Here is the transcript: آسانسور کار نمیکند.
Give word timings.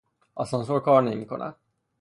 آسانسور 0.35 0.79
کار 0.79 1.01
نمیکند. 1.01 1.55